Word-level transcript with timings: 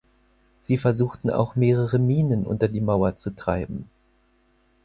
Sie 0.59 0.79
versuchten 0.79 1.29
auch 1.29 1.55
mehrere 1.55 1.99
Minen 1.99 2.47
unter 2.47 2.67
die 2.67 2.81
Mauer 2.81 3.15
zu 3.17 3.35
treiben. 3.35 3.87